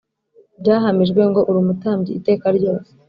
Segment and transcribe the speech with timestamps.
[0.61, 2.91] byahamijwe ngo uri umutambyi iteka ryose